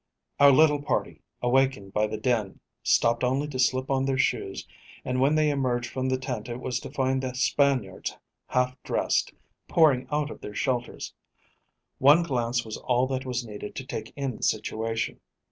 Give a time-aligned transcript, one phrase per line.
[0.39, 4.67] Our little party, awakened by the din, stopped only to slip on their shoes,
[5.05, 8.17] and when they emerged from the tent it was to find the Spaniards
[8.47, 9.31] half dressed,
[9.67, 11.13] pouring out of their shelters.
[11.99, 15.19] One glance was all that was needed to take in the situation.